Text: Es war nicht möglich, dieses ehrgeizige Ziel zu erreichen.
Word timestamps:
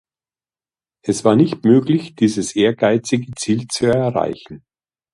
Es 1.03 1.23
war 1.25 1.35
nicht 1.35 1.63
möglich, 1.63 2.15
dieses 2.15 2.55
ehrgeizige 2.55 3.31
Ziel 3.35 3.67
zu 3.67 3.85
erreichen. 3.85 4.65